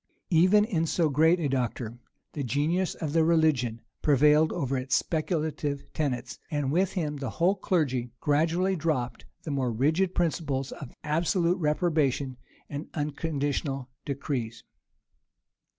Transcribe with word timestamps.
Even 0.31 0.65
in 0.65 0.87
so 0.87 1.09
great 1.09 1.39
a 1.39 1.47
doctor, 1.47 1.99
the 2.33 2.41
genius 2.43 2.95
of 2.95 3.13
the 3.13 3.23
religion 3.23 3.81
prevailed 4.01 4.51
over 4.51 4.75
its 4.75 4.95
speculative 4.95 5.93
tenets; 5.93 6.39
and 6.49 6.71
with 6.71 6.93
him, 6.93 7.17
the 7.17 7.29
whole 7.29 7.53
clergy 7.55 8.09
gradually 8.19 8.75
dropped 8.75 9.25
the 9.43 9.51
more 9.51 9.71
rigid 9.71 10.15
principles 10.15 10.71
of 10.71 10.91
absolute 11.03 11.59
reprobation 11.59 12.37
and 12.67 12.89
unconditional 12.95 13.91
decrees. 14.03 14.63